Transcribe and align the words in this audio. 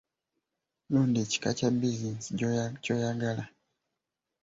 Londa 0.91 1.17
ekika 1.25 1.49
kya 1.57 1.69
bizinensi 1.79 2.29
ky'oyagala. 2.83 3.45